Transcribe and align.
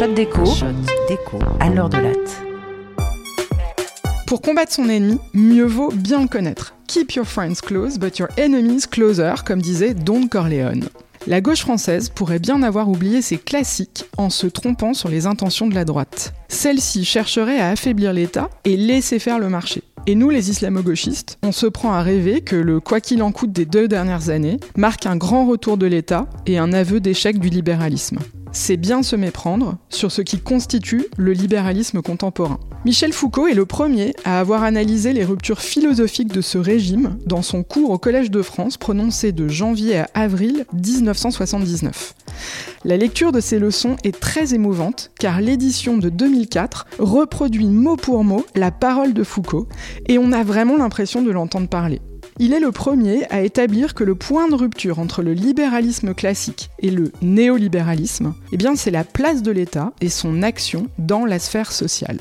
Shot 0.00 0.14
déco. 0.14 0.46
Shot 0.46 0.72
déco. 1.10 1.38
À 1.58 1.68
l'heure 1.68 1.90
de 1.90 1.98
latte. 1.98 2.42
Pour 4.26 4.40
combattre 4.40 4.72
son 4.72 4.88
ennemi, 4.88 5.18
mieux 5.34 5.66
vaut 5.66 5.92
bien 5.92 6.22
le 6.22 6.26
connaître. 6.26 6.74
Keep 6.86 7.16
your 7.16 7.26
friends 7.26 7.56
close, 7.62 7.98
but 7.98 8.18
your 8.18 8.30
enemies 8.38 8.86
closer, 8.90 9.34
comme 9.44 9.60
disait 9.60 9.92
Don 9.92 10.26
Corleone. 10.26 10.88
La 11.26 11.42
gauche 11.42 11.60
française 11.60 12.08
pourrait 12.08 12.38
bien 12.38 12.62
avoir 12.62 12.88
oublié 12.88 13.20
ses 13.20 13.36
classiques 13.36 14.06
en 14.16 14.30
se 14.30 14.46
trompant 14.46 14.94
sur 14.94 15.10
les 15.10 15.26
intentions 15.26 15.66
de 15.66 15.74
la 15.74 15.84
droite. 15.84 16.32
Celle-ci 16.48 17.04
chercherait 17.04 17.60
à 17.60 17.68
affaiblir 17.68 18.14
l'État 18.14 18.48
et 18.64 18.78
laisser 18.78 19.18
faire 19.18 19.38
le 19.38 19.50
marché. 19.50 19.82
Et 20.06 20.14
nous, 20.14 20.30
les 20.30 20.48
islamo-gauchistes, 20.48 21.36
on 21.42 21.52
se 21.52 21.66
prend 21.66 21.92
à 21.92 22.00
rêver 22.00 22.40
que 22.40 22.56
le 22.56 22.80
quoi 22.80 23.02
qu'il 23.02 23.22
en 23.22 23.32
coûte 23.32 23.52
des 23.52 23.66
deux 23.66 23.86
dernières 23.86 24.30
années 24.30 24.60
marque 24.78 25.04
un 25.04 25.16
grand 25.16 25.46
retour 25.46 25.76
de 25.76 25.84
l'État 25.84 26.26
et 26.46 26.56
un 26.56 26.72
aveu 26.72 27.00
d'échec 27.00 27.38
du 27.38 27.50
libéralisme 27.50 28.16
c'est 28.52 28.76
bien 28.76 29.02
se 29.02 29.16
méprendre 29.16 29.76
sur 29.88 30.10
ce 30.10 30.22
qui 30.22 30.38
constitue 30.38 31.06
le 31.16 31.32
libéralisme 31.32 32.02
contemporain. 32.02 32.58
Michel 32.84 33.12
Foucault 33.12 33.46
est 33.46 33.54
le 33.54 33.66
premier 33.66 34.14
à 34.24 34.40
avoir 34.40 34.62
analysé 34.62 35.12
les 35.12 35.24
ruptures 35.24 35.60
philosophiques 35.60 36.32
de 36.32 36.40
ce 36.40 36.58
régime 36.58 37.18
dans 37.26 37.42
son 37.42 37.62
cours 37.62 37.90
au 37.90 37.98
Collège 37.98 38.30
de 38.30 38.42
France 38.42 38.76
prononcé 38.76 39.32
de 39.32 39.48
janvier 39.48 39.98
à 39.98 40.08
avril 40.14 40.64
1979. 40.72 42.14
La 42.84 42.96
lecture 42.96 43.32
de 43.32 43.40
ces 43.40 43.58
leçons 43.58 43.96
est 44.04 44.18
très 44.18 44.54
émouvante 44.54 45.10
car 45.18 45.40
l'édition 45.40 45.98
de 45.98 46.08
2004 46.08 46.86
reproduit 46.98 47.66
mot 47.66 47.96
pour 47.96 48.24
mot 48.24 48.46
la 48.54 48.70
parole 48.70 49.12
de 49.12 49.24
Foucault 49.24 49.68
et 50.06 50.18
on 50.18 50.32
a 50.32 50.42
vraiment 50.42 50.78
l'impression 50.78 51.22
de 51.22 51.30
l'entendre 51.30 51.68
parler. 51.68 52.00
Il 52.42 52.54
est 52.54 52.60
le 52.60 52.72
premier 52.72 53.26
à 53.28 53.42
établir 53.42 53.92
que 53.92 54.02
le 54.02 54.14
point 54.14 54.48
de 54.48 54.54
rupture 54.54 54.98
entre 54.98 55.20
le 55.22 55.34
libéralisme 55.34 56.14
classique 56.14 56.70
et 56.78 56.90
le 56.90 57.12
néolibéralisme, 57.20 58.32
eh 58.50 58.56
c'est 58.76 58.90
la 58.90 59.04
place 59.04 59.42
de 59.42 59.50
l'État 59.50 59.92
et 60.00 60.08
son 60.08 60.42
action 60.42 60.86
dans 60.98 61.26
la 61.26 61.38
sphère 61.38 61.70
sociale. 61.70 62.16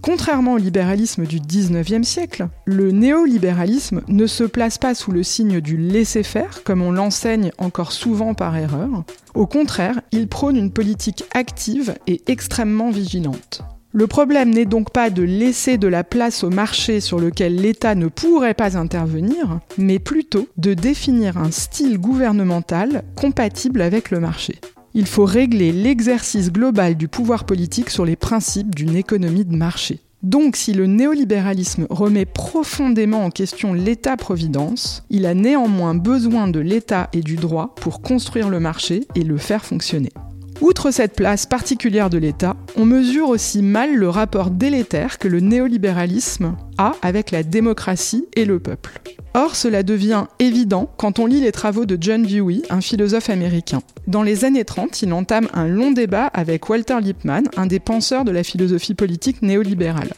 Contrairement 0.00 0.52
au 0.52 0.58
libéralisme 0.58 1.26
du 1.26 1.40
19e 1.40 2.04
siècle, 2.04 2.46
le 2.66 2.92
néolibéralisme 2.92 4.02
ne 4.06 4.28
se 4.28 4.44
place 4.44 4.78
pas 4.78 4.94
sous 4.94 5.10
le 5.10 5.24
signe 5.24 5.60
du 5.60 5.76
laisser-faire, 5.76 6.62
comme 6.62 6.80
on 6.80 6.92
l'enseigne 6.92 7.50
encore 7.58 7.90
souvent 7.90 8.34
par 8.34 8.56
erreur. 8.56 9.02
Au 9.34 9.48
contraire, 9.48 10.00
il 10.12 10.28
prône 10.28 10.56
une 10.56 10.70
politique 10.70 11.24
active 11.34 11.96
et 12.06 12.22
extrêmement 12.28 12.92
vigilante. 12.92 13.63
Le 13.96 14.08
problème 14.08 14.50
n'est 14.50 14.64
donc 14.64 14.90
pas 14.90 15.08
de 15.08 15.22
laisser 15.22 15.78
de 15.78 15.86
la 15.86 16.02
place 16.02 16.42
au 16.42 16.50
marché 16.50 16.98
sur 16.98 17.20
lequel 17.20 17.54
l'État 17.54 17.94
ne 17.94 18.08
pourrait 18.08 18.52
pas 18.52 18.76
intervenir, 18.76 19.60
mais 19.78 20.00
plutôt 20.00 20.48
de 20.56 20.74
définir 20.74 21.38
un 21.38 21.52
style 21.52 21.98
gouvernemental 21.98 23.04
compatible 23.14 23.80
avec 23.80 24.10
le 24.10 24.18
marché. 24.18 24.58
Il 24.94 25.06
faut 25.06 25.24
régler 25.24 25.70
l'exercice 25.70 26.50
global 26.50 26.96
du 26.96 27.06
pouvoir 27.06 27.44
politique 27.44 27.88
sur 27.88 28.04
les 28.04 28.16
principes 28.16 28.74
d'une 28.74 28.96
économie 28.96 29.44
de 29.44 29.54
marché. 29.54 30.00
Donc 30.24 30.56
si 30.56 30.72
le 30.72 30.88
néolibéralisme 30.88 31.86
remet 31.88 32.24
profondément 32.24 33.24
en 33.24 33.30
question 33.30 33.74
l'État-providence, 33.74 35.04
il 35.08 35.24
a 35.24 35.34
néanmoins 35.34 35.94
besoin 35.94 36.48
de 36.48 36.58
l'État 36.58 37.10
et 37.12 37.20
du 37.20 37.36
droit 37.36 37.76
pour 37.76 38.02
construire 38.02 38.50
le 38.50 38.58
marché 38.58 39.06
et 39.14 39.22
le 39.22 39.36
faire 39.36 39.64
fonctionner. 39.64 40.10
Outre 40.60 40.90
cette 40.90 41.14
place 41.14 41.46
particulière 41.46 42.10
de 42.10 42.18
l'État, 42.18 42.56
on 42.76 42.84
mesure 42.84 43.28
aussi 43.28 43.60
mal 43.62 43.94
le 43.94 44.08
rapport 44.08 44.50
délétère 44.50 45.18
que 45.18 45.28
le 45.28 45.40
néolibéralisme 45.40 46.56
a 46.78 46.92
avec 47.02 47.30
la 47.30 47.42
démocratie 47.42 48.26
et 48.34 48.44
le 48.44 48.58
peuple. 48.58 49.00
Or, 49.36 49.56
cela 49.56 49.82
devient 49.82 50.26
évident 50.38 50.88
quand 50.96 51.18
on 51.18 51.26
lit 51.26 51.40
les 51.40 51.50
travaux 51.50 51.86
de 51.86 51.98
John 52.00 52.22
Dewey, 52.22 52.62
un 52.70 52.80
philosophe 52.80 53.30
américain. 53.30 53.80
Dans 54.06 54.22
les 54.22 54.44
années 54.44 54.64
30, 54.64 55.02
il 55.02 55.12
entame 55.12 55.48
un 55.52 55.66
long 55.66 55.90
débat 55.90 56.26
avec 56.26 56.68
Walter 56.68 56.98
Lippmann, 57.02 57.48
un 57.56 57.66
des 57.66 57.80
penseurs 57.80 58.24
de 58.24 58.30
la 58.30 58.44
philosophie 58.44 58.94
politique 58.94 59.42
néolibérale. 59.42 60.12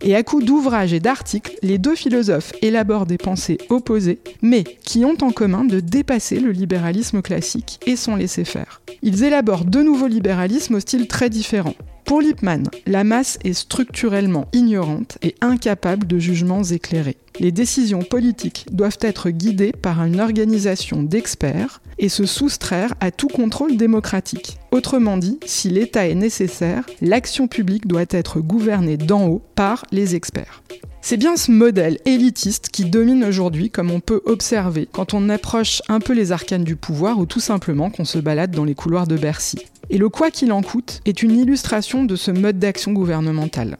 Et 0.00 0.16
à 0.16 0.22
coup 0.22 0.42
d'ouvrages 0.42 0.94
et 0.94 1.00
d'articles, 1.00 1.56
les 1.62 1.76
deux 1.76 1.94
philosophes 1.94 2.52
élaborent 2.62 3.06
des 3.06 3.18
pensées 3.18 3.58
opposées, 3.68 4.20
mais 4.40 4.64
qui 4.64 5.04
ont 5.04 5.16
en 5.20 5.30
commun 5.30 5.64
de 5.64 5.80
dépasser 5.80 6.40
le 6.40 6.50
libéralisme 6.50 7.20
classique 7.20 7.80
et 7.86 7.96
son 7.96 8.16
laisser-faire. 8.16 8.80
Ils 9.02 9.24
élaborent 9.24 9.64
deux 9.64 9.82
nouveaux 9.82 10.06
libéralismes 10.06 10.76
au 10.76 10.80
style 10.80 11.06
très 11.06 11.28
différent. 11.28 11.74
Pour 12.04 12.20
Lippmann, 12.20 12.68
la 12.86 13.02
masse 13.02 13.38
est 13.44 13.54
structurellement 13.54 14.46
ignorante 14.52 15.16
et 15.22 15.34
incapable 15.40 16.06
de 16.06 16.18
jugements 16.18 16.62
éclairés. 16.62 17.16
Les 17.40 17.50
décisions 17.50 18.02
politiques 18.02 18.66
doivent 18.70 18.98
être 19.00 19.30
guidées 19.30 19.72
par 19.72 20.04
une 20.04 20.20
organisation 20.20 21.02
d'experts 21.02 21.82
et 21.98 22.08
se 22.08 22.26
soustraire 22.26 22.94
à 23.00 23.10
tout 23.10 23.26
contrôle 23.26 23.76
démocratique. 23.76 24.58
Autrement 24.70 25.16
dit, 25.16 25.40
si 25.44 25.68
l'État 25.68 26.08
est 26.08 26.14
nécessaire, 26.14 26.84
l'action 27.00 27.48
publique 27.48 27.88
doit 27.88 28.04
être 28.10 28.40
gouvernée 28.40 28.96
d'en 28.96 29.26
haut 29.26 29.42
par 29.56 29.84
les 29.90 30.14
experts. 30.14 30.62
C'est 31.02 31.16
bien 31.18 31.36
ce 31.36 31.50
modèle 31.50 31.98
élitiste 32.06 32.70
qui 32.70 32.86
domine 32.86 33.24
aujourd'hui, 33.24 33.68
comme 33.68 33.90
on 33.90 34.00
peut 34.00 34.22
observer 34.24 34.88
quand 34.90 35.12
on 35.12 35.28
approche 35.28 35.82
un 35.88 36.00
peu 36.00 36.14
les 36.14 36.32
arcanes 36.32 36.64
du 36.64 36.76
pouvoir 36.76 37.18
ou 37.18 37.26
tout 37.26 37.40
simplement 37.40 37.90
qu'on 37.90 38.06
se 38.06 38.18
balade 38.18 38.52
dans 38.52 38.64
les 38.64 38.74
couloirs 38.74 39.06
de 39.06 39.18
Bercy. 39.18 39.58
Et 39.90 39.98
le 39.98 40.08
quoi 40.08 40.30
qu'il 40.30 40.50
en 40.50 40.62
coûte 40.62 41.02
est 41.04 41.22
une 41.22 41.38
illustration 41.38 42.04
de 42.04 42.16
ce 42.16 42.30
mode 42.30 42.58
d'action 42.58 42.92
gouvernemental. 42.92 43.76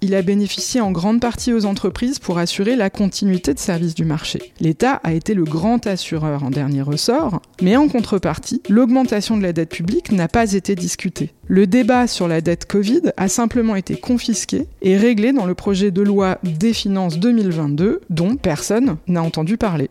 Il 0.00 0.16
a 0.16 0.22
bénéficié 0.22 0.80
en 0.80 0.90
grande 0.90 1.20
partie 1.20 1.52
aux 1.52 1.64
entreprises 1.64 2.18
pour 2.18 2.38
assurer 2.38 2.74
la 2.74 2.90
continuité 2.94 3.52
de 3.52 3.58
service 3.58 3.94
du 3.94 4.04
marché. 4.04 4.52
L'État 4.60 5.00
a 5.04 5.12
été 5.12 5.34
le 5.34 5.44
grand 5.44 5.86
assureur 5.86 6.42
en 6.42 6.50
dernier 6.50 6.82
ressort, 6.82 7.42
mais 7.60 7.76
en 7.76 7.88
contrepartie, 7.88 8.62
l'augmentation 8.68 9.36
de 9.36 9.42
la 9.42 9.52
dette 9.52 9.70
publique 9.70 10.12
n'a 10.12 10.28
pas 10.28 10.52
été 10.52 10.74
discutée. 10.74 11.32
Le 11.46 11.66
débat 11.66 12.06
sur 12.06 12.28
la 12.28 12.40
dette 12.40 12.66
Covid 12.66 13.02
a 13.16 13.28
simplement 13.28 13.76
été 13.76 13.96
confisqué 13.96 14.66
et 14.80 14.96
réglé 14.96 15.32
dans 15.32 15.46
le 15.46 15.54
projet 15.54 15.90
de 15.90 16.02
loi 16.02 16.38
des 16.42 16.72
finances 16.72 17.18
2022 17.18 18.00
dont 18.08 18.36
personne 18.36 18.96
n'a 19.08 19.22
entendu 19.22 19.58
parler. 19.58 19.90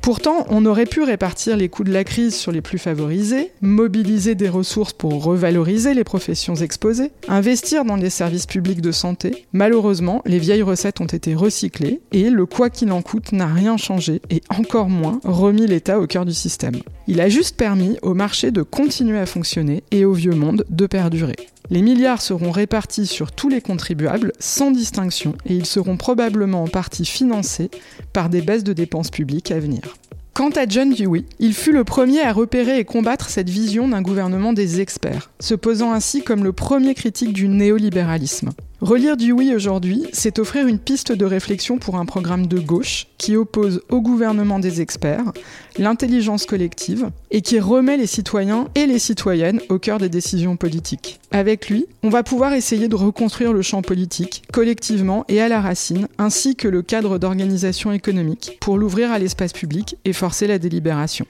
Pourtant, 0.00 0.46
on 0.50 0.64
aurait 0.66 0.86
pu 0.86 1.02
répartir 1.02 1.56
les 1.56 1.68
coûts 1.68 1.82
de 1.82 1.92
la 1.92 2.04
crise 2.04 2.34
sur 2.34 2.52
les 2.52 2.60
plus 2.60 2.78
favorisés, 2.78 3.50
mobiliser 3.60 4.34
des 4.34 4.48
ressources 4.48 4.92
pour 4.92 5.24
revaloriser 5.24 5.94
les 5.94 6.04
professions 6.04 6.54
exposées, 6.54 7.10
investir 7.28 7.84
dans 7.84 7.96
les 7.96 8.10
services 8.10 8.46
publics 8.46 8.80
de 8.80 8.92
santé. 8.92 9.46
Malheureusement, 9.52 10.22
les 10.24 10.38
vieilles 10.38 10.62
recettes 10.62 11.00
ont 11.00 11.06
été 11.06 11.34
recyclées 11.34 12.00
et 12.12 12.30
le 12.30 12.46
quoi 12.46 12.70
qu'il 12.70 12.92
en 12.92 13.02
coûte 13.02 13.32
n'a 13.32 13.46
rien 13.46 13.76
changé 13.76 14.22
et 14.30 14.42
encore 14.48 14.88
moins 14.88 15.20
remis 15.24 15.66
l'État 15.66 15.98
au 15.98 16.06
cœur 16.06 16.24
du 16.24 16.34
système. 16.34 16.76
Il 17.08 17.20
a 17.20 17.28
juste 17.28 17.56
permis 17.56 17.98
au 18.02 18.14
marché 18.14 18.50
de 18.50 18.62
continuer 18.62 19.18
à 19.18 19.26
fonctionner 19.26 19.82
et 19.90 20.04
au 20.04 20.12
vieux 20.12 20.34
monde 20.34 20.64
de 20.70 20.86
perdurer. 20.86 21.36
Les 21.68 21.82
milliards 21.82 22.22
seront 22.22 22.52
répartis 22.52 23.06
sur 23.06 23.32
tous 23.32 23.48
les 23.48 23.60
contribuables 23.60 24.32
sans 24.38 24.70
distinction 24.70 25.34
et 25.46 25.54
ils 25.54 25.66
seront 25.66 25.96
probablement 25.96 26.62
en 26.62 26.68
partie 26.68 27.04
financés 27.04 27.70
par 28.12 28.28
des 28.28 28.40
baisses 28.40 28.64
de 28.64 28.72
dépenses 28.72 29.10
publiques 29.10 29.50
à 29.50 29.58
venir. 29.58 29.96
Quant 30.32 30.50
à 30.50 30.68
John 30.68 30.92
Dewey, 30.92 31.24
il 31.38 31.54
fut 31.54 31.72
le 31.72 31.82
premier 31.82 32.20
à 32.20 32.32
repérer 32.32 32.78
et 32.78 32.84
combattre 32.84 33.30
cette 33.30 33.48
vision 33.48 33.88
d'un 33.88 34.02
gouvernement 34.02 34.52
des 34.52 34.82
experts, 34.82 35.30
se 35.40 35.54
posant 35.54 35.92
ainsi 35.92 36.22
comme 36.22 36.44
le 36.44 36.52
premier 36.52 36.94
critique 36.94 37.32
du 37.32 37.48
néolibéralisme. 37.48 38.50
Relire 38.82 39.16
du 39.16 39.32
oui 39.32 39.54
aujourd'hui, 39.54 40.04
c'est 40.12 40.38
offrir 40.38 40.66
une 40.66 40.78
piste 40.78 41.10
de 41.10 41.24
réflexion 41.24 41.78
pour 41.78 41.96
un 41.96 42.04
programme 42.04 42.46
de 42.46 42.58
gauche 42.58 43.06
qui 43.16 43.34
oppose 43.34 43.80
au 43.88 44.02
gouvernement 44.02 44.58
des 44.58 44.82
experts 44.82 45.32
l'intelligence 45.78 46.44
collective 46.44 47.08
et 47.30 47.40
qui 47.40 47.58
remet 47.58 47.96
les 47.96 48.06
citoyens 48.06 48.68
et 48.74 48.84
les 48.84 48.98
citoyennes 48.98 49.62
au 49.70 49.78
cœur 49.78 49.96
des 49.96 50.10
décisions 50.10 50.56
politiques. 50.56 51.20
Avec 51.30 51.70
lui, 51.70 51.86
on 52.02 52.10
va 52.10 52.22
pouvoir 52.22 52.52
essayer 52.52 52.88
de 52.88 52.96
reconstruire 52.96 53.54
le 53.54 53.62
champ 53.62 53.80
politique 53.80 54.42
collectivement 54.52 55.24
et 55.28 55.40
à 55.40 55.48
la 55.48 55.62
racine, 55.62 56.06
ainsi 56.18 56.54
que 56.54 56.68
le 56.68 56.82
cadre 56.82 57.16
d'organisation 57.16 57.92
économique 57.92 58.58
pour 58.60 58.76
l'ouvrir 58.76 59.10
à 59.10 59.18
l'espace 59.18 59.54
public 59.54 59.96
et 60.04 60.12
forcer 60.12 60.46
la 60.46 60.58
délibération. 60.58 61.26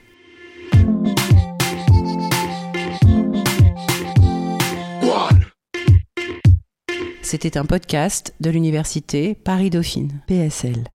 C'était 7.39 7.59
un 7.59 7.65
podcast 7.65 8.33
de 8.39 8.49
l'université 8.49 9.35
Paris-Dauphine, 9.35 10.21
PSL. 10.25 10.83